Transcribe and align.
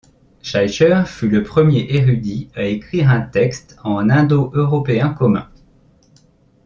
Scheicher 0.41 1.03
fut 1.05 1.27
le 1.29 1.43
premier 1.43 1.85
érudit 1.93 2.49
à 2.55 2.63
écrire 2.63 3.11
un 3.11 3.21
texte 3.21 3.77
en 3.83 4.09
indo-européen 4.09 5.13
commun. 5.13 5.47